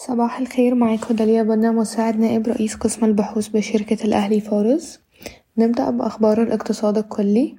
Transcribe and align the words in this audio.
صباح 0.00 0.38
الخير 0.38 0.74
معاكم 0.74 1.14
داليا 1.14 1.42
بنا 1.42 1.72
مساعد 1.72 2.18
نائب 2.18 2.46
رئيس 2.48 2.74
قسم 2.76 3.04
البحوث 3.04 3.48
بشركة 3.48 4.04
الأهلي 4.04 4.40
فارس 4.40 5.00
نبدأ 5.58 5.90
بأخبار 5.90 6.42
الاقتصاد 6.42 6.98
الكلي. 6.98 7.56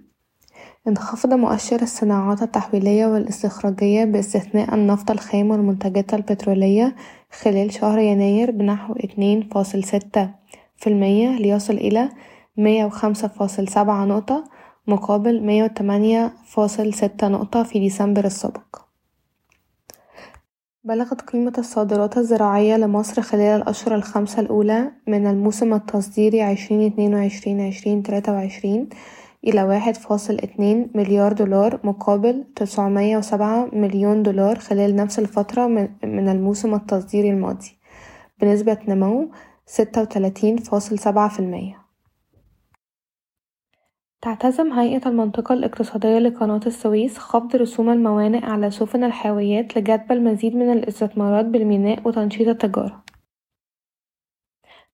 انخفض 0.88 1.34
مؤشر 1.34 1.82
الصناعات 1.82 2.42
التحويلية 2.42 3.06
والاستخراجية 3.06 4.06
باستثناء 4.06 4.76
النفط 4.76 5.12
الخام 5.12 5.52
والمنتجات 5.52 6.14
البترولية 6.14 6.96
خلال 7.42 7.74
شهر 7.74 8.00
يناير 8.00 8.52
بنحو 8.52 8.94
اتنين 8.94 9.50
فاصل 9.54 9.84
ستة 9.84 10.30
في 10.78 10.88
المية 10.88 11.30
ليصل 11.30 11.74
إلى 11.74 12.10
مية 12.58 12.86
وخمسة 12.86 13.28
فاصل 13.28 13.68
سبعة 13.68 14.06
نقطة 14.06 14.44
مقابل 14.88 15.44
مية 15.44 15.64
وتمانية 15.64 16.34
فاصل 16.46 16.94
ستة 16.94 17.28
نقطة 17.28 17.64
في 17.64 17.80
ديسمبر 17.80 18.26
السابق. 18.26 18.89
بلغت 20.90 21.22
قيمة 21.22 21.54
الصادرات 21.58 22.18
الزراعية 22.18 22.78
لمصر 22.78 23.22
خلال 23.22 23.62
الأشهر 23.62 23.96
الخمسة 23.96 24.40
الأولى 24.40 24.92
من 25.08 25.28
الموسم 25.28 25.74
التصديري 25.74 26.42
عشرين 26.42 26.92
اتنين 26.92 27.16
وعشرين 27.16 27.62
عشرين 27.62 28.04
تلاتة 28.04 28.32
وعشرين 28.32 28.90
إلى 29.48 29.64
واحد 29.64 29.98
فاصل 29.98 30.34
اتنين 30.34 30.92
مليار 30.96 31.34
دولار 31.34 31.80
مقابل 31.84 32.44
تسعمية 32.56 33.18
وسبعة 33.18 33.70
مليون 33.74 34.24
دولار 34.24 34.60
خلال 34.60 34.96
نفس 34.96 35.20
الفترة 35.20 35.68
من 36.04 36.30
الموسم 36.30 36.74
التصديري 36.74 37.30
الماضي 37.30 37.78
بنسبة 38.42 38.78
نمو 38.88 39.32
ستة 39.66 40.02
وتلاتين 40.02 40.58
فاصل 40.58 41.00
سبعة 41.00 41.30
في 41.30 41.40
المية. 41.40 41.79
تعتزم 44.22 44.74
هيئة 44.74 45.10
المنطقة 45.10 45.54
الاقتصادية 45.54 46.20
لقناة 46.20 46.62
السويس 46.66 47.18
خفض 47.18 47.56
رسوم 47.56 47.90
الموانئ 47.90 48.46
على 48.46 48.72
سفن 48.72 49.04
الحاويات 49.04 49.78
لجذب 49.78 50.12
المزيد 50.12 50.56
من 50.56 50.72
الاستثمارات 50.72 51.46
بالميناء 51.46 52.08
وتنشيط 52.08 52.48
التجارة. 52.48 53.04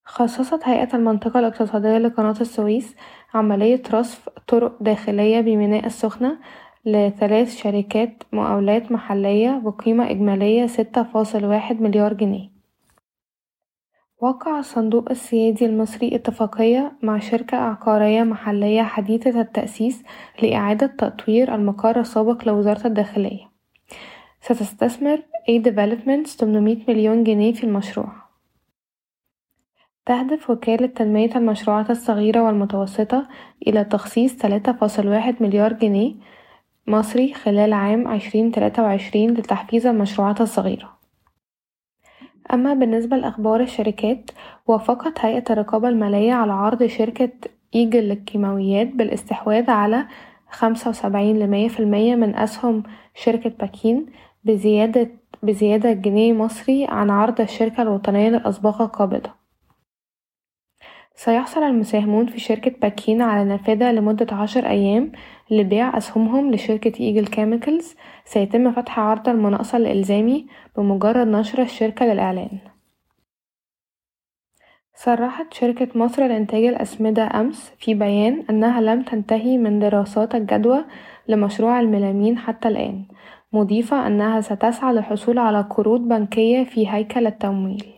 خصصت 0.04 0.64
هيئة 0.64 0.96
المنطقة 0.96 1.40
الاقتصادية 1.40 1.98
لقناة 1.98 2.36
السويس 2.42 2.96
عملية 3.34 3.82
رصف 3.94 4.30
طرق 4.48 4.84
داخلية 4.84 5.42
بميناء 5.42 5.86
السخنة 5.86 6.40
لثلاث 6.86 7.56
شركات 7.58 8.24
مقاولات 8.34 8.92
محلية 8.92 9.62
بقيمة 9.66 10.10
إجمالية 10.10 10.66
ستة 10.68 11.04
فاصل 11.04 11.46
واحد 11.46 11.82
مليار 11.82 12.14
جنيه. 12.14 12.55
وقع 14.22 14.60
الصندوق 14.60 15.12
السيادي 15.12 15.66
المصري 15.66 16.16
اتفاقية 16.16 16.98
مع 17.02 17.20
شركة 17.20 17.58
عقارية 17.58 18.24
محلية 18.24 18.84
حديثة 18.84 19.42
التأسيس 19.42 20.04
لإعادة 20.42 20.88
تطوير 20.88 21.56
المقر 21.56 22.00
السابق 22.00 22.48
لوزارة 22.48 22.88
الداخلية. 22.88 23.50
ستستثمر 24.42 25.18
A 25.50 25.62
Developments 25.64 26.38
800 26.38 26.78
مليون 26.88 27.24
جنيه 27.24 27.54
في 27.54 27.64
المشروع. 27.64 28.12
تهدف 30.06 30.50
وكالة 30.50 30.88
تنمية 30.88 31.36
المشروعات 31.36 31.90
الصغيرة 31.90 32.44
والمتوسطة 32.44 33.28
إلى 33.68 33.84
تخصيص 33.84 34.38
تلاتة 34.38 34.72
فاصل 34.72 35.08
واحد 35.08 35.36
مليار 35.44 35.74
جنيه 35.74 36.16
مصري 36.88 37.34
خلال 37.34 37.74
عام 37.74 38.08
عشرين 38.08 38.52
تلاتة 38.52 38.84
وعشرين 38.84 39.34
لتحفيز 39.34 39.88
المشروعات 39.88 40.42
الصغيرة. 40.42 40.95
أما 42.54 42.74
بالنسبة 42.74 43.18
لأخبار 43.18 43.62
الشركات 43.62 44.32
وافقت 44.68 45.20
هيئة 45.20 45.44
الرقابة 45.50 45.90
المالية 45.90 46.34
على 46.34 46.52
عرض 46.52 46.84
شركة 46.86 47.32
إيجل 47.76 48.04
للكيماويات 48.04 48.88
بالاستحواذ 48.88 49.70
على 49.70 50.06
خمسة 50.50 50.90
وسبعين 50.90 51.40
لمية 51.40 51.68
في 51.68 51.80
المية 51.80 52.16
من 52.16 52.36
أسهم 52.36 52.84
شركة 53.16 53.50
باكين 53.50 54.06
بزيادة 54.44 55.10
بزيادة 55.44 55.94
جنيه 55.94 56.34
مصري 56.34 56.86
عن 56.86 57.10
عرض 57.10 57.42
الشركة 57.42 57.82
الوطنية 57.82 58.30
للأسباق 58.30 58.82
القابضة. 58.82 59.45
سيحصل 61.16 61.64
المساهمون 61.64 62.26
في 62.26 62.40
شركة 62.40 62.72
باكين 62.82 63.22
على 63.22 63.44
نافذة 63.50 63.92
لمدة 63.92 64.36
عشر 64.36 64.68
أيام 64.70 65.12
لبيع 65.52 65.98
أسهمهم 65.98 66.52
لشركة 66.52 67.00
Eagle 67.00 67.28
Chemicals. 67.28 67.96
سيتم 68.26 68.72
فتح 68.72 69.00
عرض 69.00 69.30
المناقصة 69.30 69.78
الإلزامي 69.78 70.48
بمجرد 70.78 71.28
نشر 71.28 71.62
الشركة 71.62 72.06
للإعلان. 72.06 72.60
صرحت 74.96 75.54
شركة 75.54 75.88
مصر 75.96 76.28
لإنتاج 76.28 76.64
الأسمدة 76.64 77.24
أمس 77.24 77.72
في 77.80 77.94
بيان 77.94 78.46
أنها 78.50 78.82
لم 78.82 79.04
تنتهي 79.04 79.58
من 79.58 79.80
دراسات 79.80 80.36
الجدوى 80.36 80.86
لمشروع 81.28 81.80
الميلامين 81.80 82.38
حتى 82.38 82.68
الآن 82.68 83.06
مضيفة 83.54 84.08
أنها 84.08 84.42
ستسعى 84.42 84.94
للحصول 84.94 85.40
على 85.40 85.62
قروض 85.62 86.02
بنكية 86.02 86.64
في 86.64 86.90
هيكل 86.90 87.28
التمويل. 87.28 87.95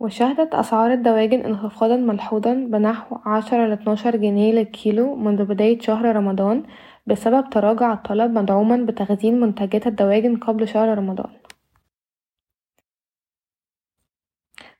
وشهدت 0.00 0.54
أسعار 0.54 0.92
الدواجن 0.92 1.40
انخفاضًا 1.40 1.96
ملحوظًا 1.96 2.54
بنحو 2.54 3.16
عشرة 3.26 3.66
لاتناشر 3.66 4.16
جنيه 4.16 4.52
للكيلو 4.52 5.14
منذ 5.14 5.44
بداية 5.44 5.80
شهر 5.80 6.16
رمضان 6.16 6.62
بسبب 7.06 7.50
تراجع 7.50 7.92
الطلب 7.92 8.30
مدعومًا 8.38 8.76
بتخزين 8.76 9.40
منتجات 9.40 9.86
الدواجن 9.86 10.36
قبل 10.36 10.68
شهر 10.68 10.98
رمضان. 10.98 11.30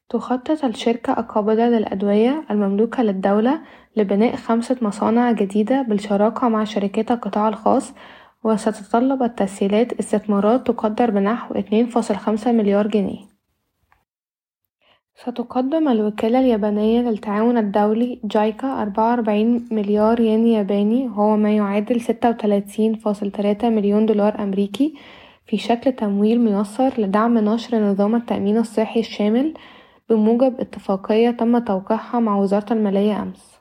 تخطط 0.08 0.64
الشركة 0.64 1.12
القابضة 1.20 1.62
للأدوية 1.68 2.44
المملوكة 2.50 3.02
للدولة 3.02 3.60
لبناء 3.96 4.36
خمسة 4.36 4.76
مصانع 4.82 5.32
جديدة 5.32 5.82
بالشراكة 5.82 6.48
مع 6.48 6.64
شركات 6.64 7.10
القطاع 7.10 7.48
الخاص 7.48 7.92
وستتطلب 8.44 9.22
التسهيلات 9.22 9.92
استثمارات 9.92 10.66
تقدر 10.66 11.10
بنحو 11.10 11.54
اتنين 11.54 11.86
فاصل 11.86 12.16
خمسة 12.16 12.52
مليار 12.52 12.86
جنيه 12.86 13.27
ستقدم 15.22 15.88
الوكالة 15.88 16.40
اليابانية 16.40 17.00
للتعاون 17.00 17.58
الدولي 17.58 18.20
جايكا 18.24 18.82
أربعة 18.82 19.10
وأربعين 19.10 19.68
مليار 19.70 20.20
ين 20.20 20.46
ياباني 20.46 21.06
وهو 21.08 21.36
ما 21.36 21.56
يعادل 21.56 22.00
ستة 22.00 22.28
وتلاتين 22.28 22.94
فاصل 22.94 23.30
تلاتة 23.30 23.68
مليون 23.68 24.06
دولار 24.06 24.42
أمريكي 24.42 24.94
في 25.46 25.56
شكل 25.56 25.92
تمويل 25.92 26.40
ميسر 26.40 27.00
لدعم 27.00 27.38
نشر 27.38 27.78
نظام 27.78 28.14
التأمين 28.14 28.58
الصحي 28.58 29.00
الشامل 29.00 29.54
بموجب 30.08 30.60
اتفاقية 30.60 31.30
تم 31.30 31.58
توقيعها 31.58 32.20
مع 32.20 32.36
وزارة 32.36 32.72
المالية 32.72 33.22
أمس. 33.22 33.58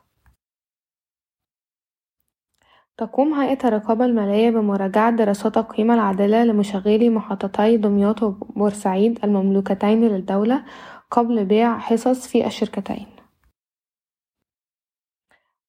تقوم 2.98 3.34
هيئة 3.34 3.68
الرقابة 3.68 4.06
المالية 4.06 4.50
بمراجعة 4.50 5.12
دراسات 5.12 5.58
القيمة 5.58 5.94
العادلة 5.94 6.44
لمشغلي 6.44 7.10
محطتي 7.10 7.78
دمياط 7.78 8.24
وبورسعيد 8.24 9.20
المملوكتين 9.24 10.08
للدولة 10.08 10.64
قبل 11.12 11.46
بيع 11.46 11.78
حصص 11.78 12.28
في 12.28 12.48
الشركتين. 12.48 13.06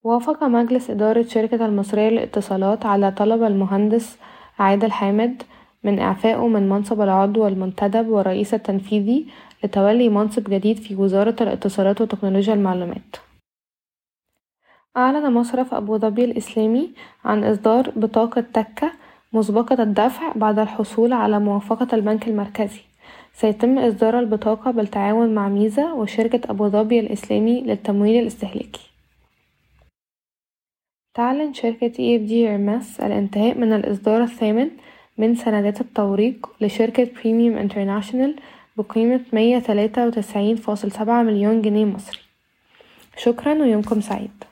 وافق 0.03 0.43
مجلس 0.43 0.89
إدارة 0.89 1.23
شركة 1.23 1.65
المصرية 1.65 2.09
للاتصالات 2.09 2.85
على 2.85 3.11
طلب 3.11 3.43
المهندس 3.43 4.17
عادل 4.59 4.91
حامد 4.91 5.43
من 5.83 5.99
إعفائه 5.99 6.47
من 6.47 6.69
منصب 6.69 7.01
العضو 7.01 7.47
المنتدب 7.47 8.07
والرئيس 8.07 8.53
التنفيذي 8.53 9.27
لتولي 9.63 10.09
منصب 10.09 10.43
جديد 10.43 10.77
في 10.77 10.95
وزارة 10.95 11.35
الاتصالات 11.41 12.01
وتكنولوجيا 12.01 12.53
المعلومات. 12.53 13.15
أعلن 14.97 15.33
مصرف 15.33 15.73
أبوظبي 15.73 16.25
الإسلامي 16.25 16.93
عن 17.25 17.43
إصدار 17.43 17.89
بطاقة 17.95 18.41
تكة 18.41 18.91
مسبقة 19.33 19.83
الدفع 19.83 20.33
بعد 20.35 20.59
الحصول 20.59 21.13
على 21.13 21.39
موافقة 21.39 21.87
البنك 21.93 22.27
المركزي. 22.27 22.88
سيتم 23.41 23.79
إصدار 23.79 24.19
البطاقة 24.19 24.71
بالتعاون 24.71 25.35
مع 25.35 25.47
ميزة 25.49 25.93
وشركة 25.93 26.51
أبوظبي 26.51 26.99
الإسلامي 26.99 27.61
للتمويل 27.61 28.21
الاستهلاكي. 28.21 28.91
تعلن 31.13 31.53
شركة 31.53 31.91
EFG 31.91 32.29
Hermes 32.29 33.03
الانتهاء 33.03 33.57
من 33.57 33.73
الإصدار 33.73 34.23
الثامن 34.23 34.69
من 35.17 35.35
سندات 35.35 35.81
التوريق 35.81 36.49
لشركة 36.61 37.07
Premium 37.15 37.57
International 37.57 38.35
بقيمة 38.77 39.21
مية 39.33 39.59
تلاتة 39.59 40.07
وتسعين 40.07 40.55
فاصل 40.55 40.91
سبعة 40.91 41.23
مليون 41.23 41.61
جنيه 41.61 41.85
مصري. 41.85 42.19
شكرا 43.17 43.53
ويومكم 43.53 44.01
سعيد. 44.01 44.43